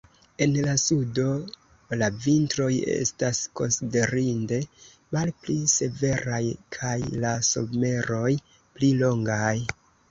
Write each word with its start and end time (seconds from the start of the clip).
En 0.43 0.53
la 0.67 0.71
sudo 0.83 1.25
la 2.03 2.07
vintroj 2.23 2.71
estas 2.95 3.43
konsiderinde 3.61 4.61
malpli 5.19 5.59
severaj 5.77 6.43
kaj 6.79 6.99
la 7.27 7.39
someroj 7.53 8.37
pli 8.49 8.97
longaj. 9.07 9.57